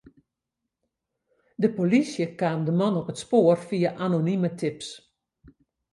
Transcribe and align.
De 1.61 1.69
polysje 1.75 2.25
kaam 2.39 2.61
de 2.67 2.73
man 2.81 2.97
op 3.01 3.07
it 3.11 3.21
spoar 3.23 3.59
fia 3.67 3.91
anonime 4.05 4.49
tips. 4.61 4.87